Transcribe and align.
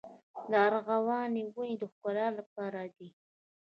د 0.49 0.51
ارغوان 0.67 1.31
ونې 1.55 1.75
د 1.81 1.83
ښکلا 1.91 2.27
لپاره 2.39 2.81
دي؟ 2.95 3.09